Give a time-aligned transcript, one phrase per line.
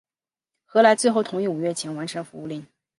[0.65, 2.65] 何来最后同意五月前完成服务令。